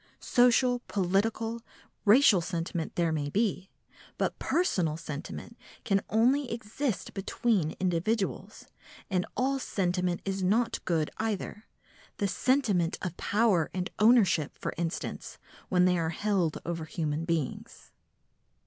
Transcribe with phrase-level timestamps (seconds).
[0.19, 1.61] Social, political,
[2.05, 3.69] racial sentiment there may be,
[4.17, 8.65] but personal sentiment can only exist between individuals,
[9.11, 15.37] and all sentiment is not good either,—the sentiment of power and ownership, for instance,
[15.69, 17.91] when they are held over human beings.